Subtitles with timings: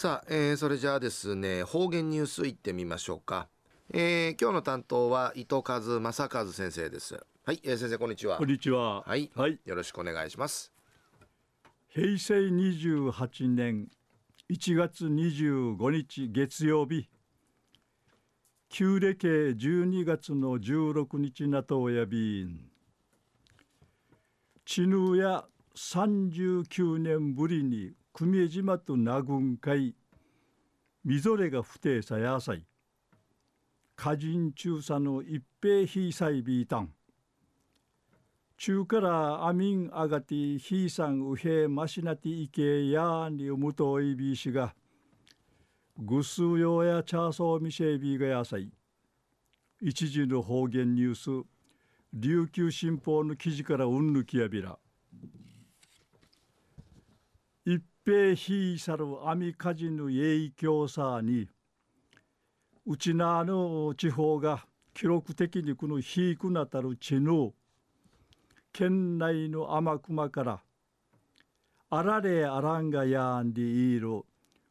[0.00, 3.48] さあ、えー、それじゃあですね方言ニュースいってみましょうか、
[3.92, 7.18] えー、今日の担当は伊藤和正和先生です。
[7.44, 8.36] はい、えー、先生こんにちは。
[8.36, 9.02] こんにちは。
[9.02, 10.72] はい、はい、よろしくお願いします。
[11.88, 13.88] 平成28年
[14.48, 17.08] 1月25日月曜日
[18.68, 22.70] 旧暦12月の16日なとおやびん。
[24.64, 25.44] 地ぬや
[25.74, 29.94] 39年ぶりに久米島となぐんかい
[31.04, 32.64] みぞれが不定さやさい。
[33.96, 36.92] 歌人中佐の一平ひいさいびいたん。
[38.56, 44.74] 中からあみんあがてひいさんうへましなていけやにうむといびしが
[45.96, 48.68] ぐすうようやちゃそうみせいびがやさい。
[49.80, 51.46] 一時の方言ニュース
[52.12, 54.76] 琉球新報の記事からうんぬきやびら。
[58.08, 61.46] 一平ひいさるアミカジの影響さに
[62.86, 67.52] うちなの地方が記録的にこの低くなたる地の
[68.72, 70.60] 県内の天熊から
[71.90, 74.22] あられあらんがやんでいる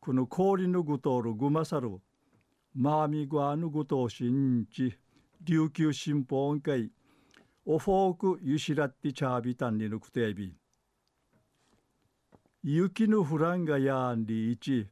[0.00, 2.00] この氷のぐとるぐまさる
[2.74, 4.96] マーミグアのぐとしんち
[5.44, 6.90] 琉球新報音会
[7.66, 10.54] おフォークゆしらってチャービタンにぬくてやび。
[12.62, 14.88] 雪のフランがやんりいち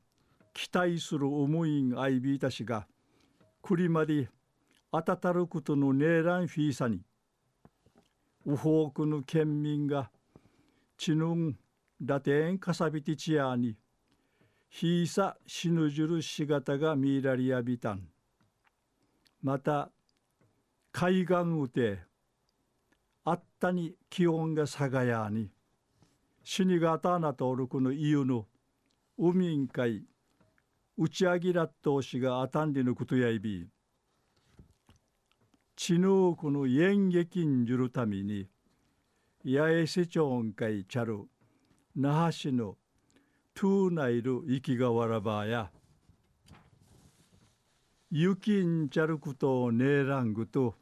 [0.54, 2.86] 期待する思いんあいびいたしが
[3.60, 4.28] くりまで
[4.92, 7.02] あたたることのねえらんフィーサに
[8.46, 10.10] ウフォークの県民が
[10.96, 11.58] ちぬん
[12.00, 13.76] ラテンかさびてちやに
[14.68, 18.08] ひいさ死ぬじるしがたがみらりやびたん。
[19.42, 19.90] また
[20.92, 22.00] 海岸うて
[23.24, 25.50] あったに気温が下がやに
[26.48, 28.46] 死にがたなとおるこのイユの
[29.18, 30.04] 海んかい
[30.96, 33.66] 打ち上げらっとうしがあたんでのことやいび
[35.74, 38.46] ちぬこの演劇んじゅるために
[39.44, 41.24] 八重瀬町んかいちゃる
[41.96, 42.76] 那覇市の
[43.52, 45.72] トゥーナイル生きがわらばや
[48.12, 50.76] 雪んちゃることをねえらんぐと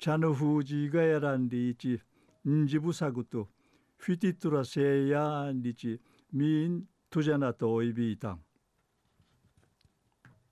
[0.00, 2.00] 茶の封じがやらんでいち
[2.48, 3.46] んじぶさぐと
[3.96, 6.00] フィティトラセイヤンリチ
[6.32, 8.40] ミントジャナトイビータン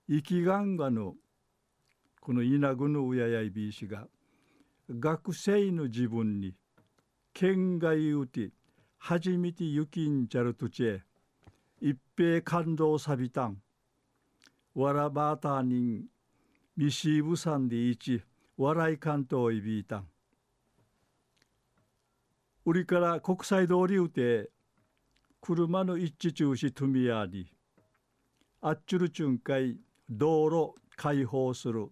[0.09, 1.15] 生きがんがの
[2.19, 4.07] この稲具の親やいびいしが
[4.89, 6.53] 学生の自分に
[7.33, 8.51] 県外うて
[8.97, 11.01] 初めて雪んちゃるとちえ
[11.81, 13.57] 一平感動さびたん
[14.75, 16.05] わらばたにん
[16.77, 18.23] ミシーブさんでいち
[18.57, 20.07] 笑い関東いびいたん
[22.65, 24.49] 売りから国際通りうて
[25.41, 27.45] 車の一致中止とみやに
[28.61, 29.77] あっちゅるちゅんかい
[30.09, 31.89] 道路開放する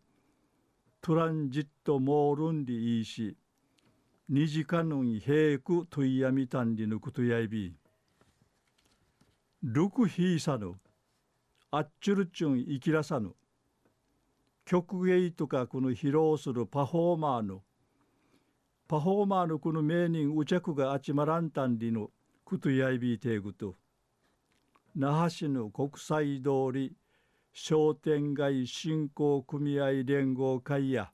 [1.01, 3.35] トランジットモールンリいいし
[4.29, 7.75] 二時間の平くといやみたんりぬくとやいび
[9.63, 10.71] ルクヒーサヌ
[11.71, 13.33] あっちゅるちゅんいきらさぬ
[14.63, 17.61] 曲芸とかこの披露するパフォーマーの
[18.91, 22.09] パフォーマーのこの名人うちゃくがあちまらんたんりの
[22.43, 23.77] くとやいびてぐと
[24.97, 26.93] 那覇市の国際通り
[27.53, 31.09] 商店街振興組合連合会や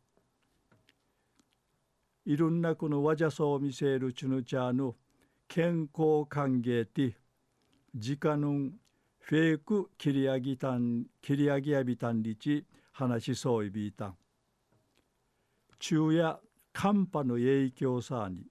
[2.25, 4.95] いろんなこのわじゃそう見せるチュヌチャーの
[5.47, 7.15] 健康歓迎て
[7.95, 8.71] 時間の
[9.19, 14.15] フェイク切り上げたん切り上げやびたんりち話しそういびいたん。
[15.79, 16.39] 昼夜
[16.79, 18.43] 寒波の影響さに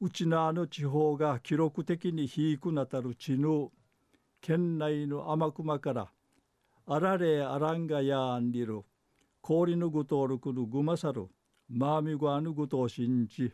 [0.00, 3.70] うちなあの地方が記録的に低くなたる地の
[4.40, 6.10] 県内の天熊から
[6.88, 8.80] あられあらんがやんりる
[9.40, 11.28] 氷のぐとおるくるぐまさる
[11.68, 13.52] まみごあぬぐとおしんち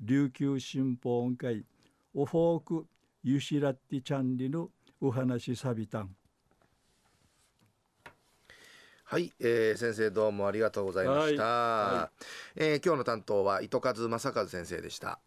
[0.00, 1.64] 琉球新報音会
[2.14, 2.86] おフォーク
[3.22, 6.16] ゆしらってちゃんりのお話さびたん。
[9.08, 15.20] はい、えー、先生どうもありがとうございました、はいはい、えー、今日の担当は糸数正和先生でした